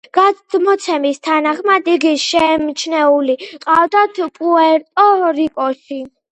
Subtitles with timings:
[0.17, 3.37] გადმოცემის თანახმად იგი შემჩნეული
[3.69, 6.05] ყავთ პუერტო-რიკოში.